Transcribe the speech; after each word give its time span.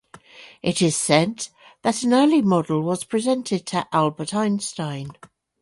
It 0.63 0.81
is 0.81 0.95
said 0.97 1.47
that 1.83 2.01
an 2.01 2.11
early 2.11 2.41
model 2.41 2.81
was 2.81 3.03
presented 3.03 3.67
to 3.67 3.85
Albert 3.93 4.33
Einstein. 4.33 5.11